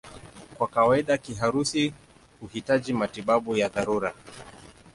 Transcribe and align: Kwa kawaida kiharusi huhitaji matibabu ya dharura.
Kwa 0.57 0.67
kawaida 0.67 1.17
kiharusi 1.17 1.93
huhitaji 2.39 2.93
matibabu 2.93 3.57
ya 3.57 3.69
dharura. 3.69 4.13